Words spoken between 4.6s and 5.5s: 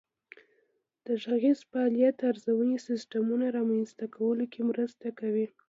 مرسته کوي.